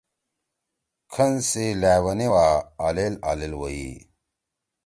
[1.13, 2.47] کھن سی لأوینا وا
[2.87, 3.87] آلیل آلیل وئی۔